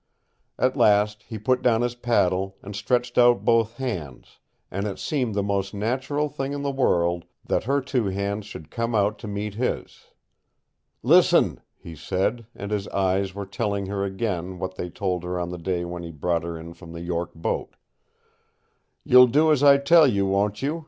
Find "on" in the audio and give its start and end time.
15.39-15.49